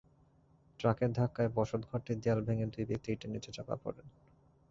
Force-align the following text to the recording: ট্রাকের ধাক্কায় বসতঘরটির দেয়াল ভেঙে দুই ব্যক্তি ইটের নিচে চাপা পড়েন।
ট্রাকের 0.79 1.11
ধাক্কায় 1.11 1.51
বসতঘরটির 1.55 2.17
দেয়াল 2.19 2.39
ভেঙে 2.41 2.65
দুই 2.65 2.85
ব্যক্তি 2.85 3.09
ইটের 3.11 3.29
নিচে 3.29 3.49
চাপা 3.51 3.75
পড়েন। 3.75 4.07